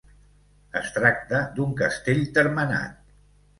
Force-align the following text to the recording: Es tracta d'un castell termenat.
Es 0.79 0.89
tracta 0.95 1.43
d'un 1.59 1.77
castell 1.83 2.25
termenat. 2.41 2.99